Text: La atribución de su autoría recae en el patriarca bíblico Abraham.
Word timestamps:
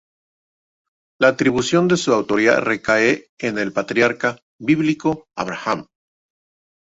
La 1.19 1.27
atribución 1.27 1.87
de 1.87 1.95
su 1.95 2.11
autoría 2.11 2.59
recae 2.59 3.27
en 3.37 3.59
el 3.59 3.71
patriarca 3.71 4.41
bíblico 4.59 5.27
Abraham. 5.35 5.89